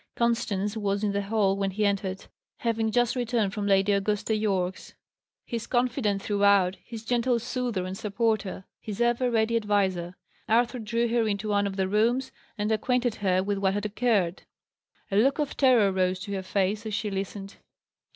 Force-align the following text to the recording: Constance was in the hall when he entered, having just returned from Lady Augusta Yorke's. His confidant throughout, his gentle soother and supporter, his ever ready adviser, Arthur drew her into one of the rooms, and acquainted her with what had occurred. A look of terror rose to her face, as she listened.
Constance 0.15 0.75
was 0.75 1.03
in 1.03 1.11
the 1.11 1.21
hall 1.21 1.55
when 1.55 1.69
he 1.69 1.85
entered, 1.85 2.25
having 2.57 2.89
just 2.89 3.15
returned 3.15 3.53
from 3.53 3.67
Lady 3.67 3.91
Augusta 3.91 4.35
Yorke's. 4.35 4.95
His 5.45 5.67
confidant 5.67 6.23
throughout, 6.23 6.77
his 6.83 7.05
gentle 7.05 7.37
soother 7.37 7.85
and 7.85 7.95
supporter, 7.95 8.65
his 8.79 8.99
ever 8.99 9.29
ready 9.29 9.55
adviser, 9.55 10.15
Arthur 10.49 10.79
drew 10.79 11.07
her 11.09 11.27
into 11.27 11.49
one 11.49 11.67
of 11.67 11.75
the 11.75 11.87
rooms, 11.87 12.31
and 12.57 12.71
acquainted 12.71 13.13
her 13.21 13.43
with 13.43 13.59
what 13.59 13.75
had 13.75 13.85
occurred. 13.85 14.41
A 15.11 15.17
look 15.17 15.37
of 15.37 15.55
terror 15.55 15.91
rose 15.91 16.19
to 16.21 16.31
her 16.31 16.41
face, 16.41 16.83
as 16.87 16.95
she 16.95 17.11
listened. 17.11 17.57